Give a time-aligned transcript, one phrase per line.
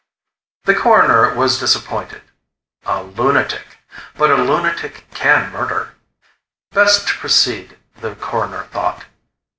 [0.63, 2.23] The Coroner was disappointed.
[2.87, 3.77] A lunatic.
[4.15, 5.93] But a lunatic can murder.
[6.71, 9.05] Best to proceed, the Coroner thought.